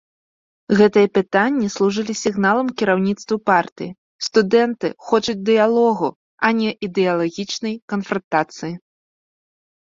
[0.77, 3.91] Гэтыя пытанні служылі сігналам кіраўніцтву партыі,
[4.29, 6.09] студэнты хочуць дыялогу,
[6.49, 8.73] а не ідэалагічнай канфрантацыі.